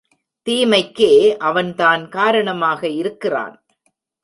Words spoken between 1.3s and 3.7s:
அவன்தான் காரணமாக இருக்கிறான்.